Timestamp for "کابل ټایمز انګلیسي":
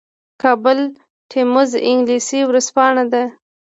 0.41-2.39